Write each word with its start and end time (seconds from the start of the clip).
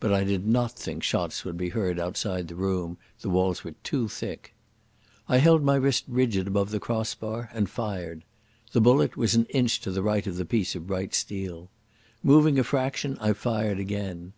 But 0.00 0.12
I 0.12 0.24
did 0.24 0.48
not 0.48 0.72
think 0.72 1.04
shots 1.04 1.44
would 1.44 1.56
be 1.56 1.68
heard 1.68 2.00
outside 2.00 2.48
the 2.48 2.56
room; 2.56 2.98
the 3.20 3.30
walls 3.30 3.62
were 3.62 3.76
too 3.84 4.08
thick. 4.08 4.52
I 5.28 5.36
held 5.38 5.62
my 5.62 5.76
wrist 5.76 6.02
rigid 6.08 6.48
above 6.48 6.70
the 6.72 6.80
cross 6.80 7.14
bar 7.14 7.48
and 7.54 7.70
fired. 7.70 8.24
The 8.72 8.80
bullet 8.80 9.16
was 9.16 9.36
an 9.36 9.44
inch 9.44 9.78
to 9.82 9.92
the 9.92 10.02
right 10.02 10.26
of 10.26 10.34
the 10.38 10.44
piece 10.44 10.74
of 10.74 10.88
bright 10.88 11.14
steel. 11.14 11.70
Moving 12.20 12.58
a 12.58 12.64
fraction 12.64 13.16
I 13.20 13.32
fired 13.32 13.78
again. 13.78 14.32